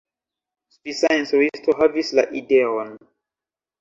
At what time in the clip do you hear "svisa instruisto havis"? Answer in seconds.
0.77-2.11